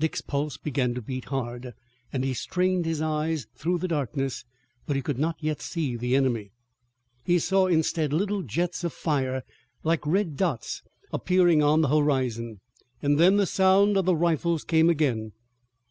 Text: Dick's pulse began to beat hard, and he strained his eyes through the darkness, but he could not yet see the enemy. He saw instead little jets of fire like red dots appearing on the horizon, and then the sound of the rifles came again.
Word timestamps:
Dick's 0.00 0.22
pulse 0.22 0.56
began 0.56 0.94
to 0.94 1.02
beat 1.02 1.26
hard, 1.26 1.74
and 2.10 2.24
he 2.24 2.32
strained 2.32 2.86
his 2.86 3.02
eyes 3.02 3.46
through 3.54 3.76
the 3.76 3.86
darkness, 3.86 4.42
but 4.86 4.96
he 4.96 5.02
could 5.02 5.18
not 5.18 5.36
yet 5.38 5.60
see 5.60 5.96
the 5.96 6.16
enemy. 6.16 6.50
He 7.24 7.38
saw 7.38 7.66
instead 7.66 8.10
little 8.10 8.40
jets 8.40 8.84
of 8.84 8.94
fire 8.94 9.42
like 9.84 10.06
red 10.06 10.34
dots 10.34 10.80
appearing 11.12 11.62
on 11.62 11.82
the 11.82 11.88
horizon, 11.94 12.60
and 13.02 13.18
then 13.20 13.36
the 13.36 13.44
sound 13.44 13.98
of 13.98 14.06
the 14.06 14.16
rifles 14.16 14.64
came 14.64 14.88
again. 14.88 15.32